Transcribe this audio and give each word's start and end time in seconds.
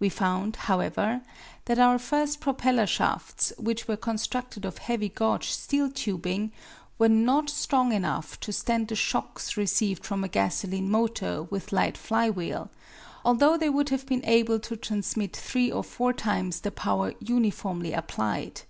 We 0.00 0.08
found, 0.08 0.56
however, 0.66 1.20
that 1.66 1.78
our 1.78 1.96
first 1.96 2.40
propeller 2.40 2.88
shafts, 2.88 3.52
which 3.56 3.86
were 3.86 3.96
constructed 3.96 4.64
of 4.64 4.78
heavy 4.78 5.08
gauge 5.08 5.52
steel 5.52 5.88
tubing, 5.92 6.50
were 6.98 7.08
not 7.08 7.48
strong 7.48 7.92
enough 7.92 8.40
to 8.40 8.52
stand 8.52 8.88
the 8.88 8.96
shocks 8.96 9.56
received 9.56 10.04
from 10.04 10.24
a 10.24 10.28
gasoline 10.28 10.90
motor 10.90 11.44
with 11.44 11.70
light 11.72 11.96
fly 11.96 12.28
wheel, 12.28 12.68
although 13.24 13.56
they 13.56 13.70
would 13.70 13.90
have 13.90 14.06
been 14.06 14.24
able 14.24 14.58
to 14.58 14.76
transmit 14.76 15.36
three 15.36 15.70
or 15.70 15.84
four 15.84 16.12
times 16.12 16.62
the 16.62 16.72
power 16.72 17.14
uniformly 17.20 17.92
applied. 17.92 18.62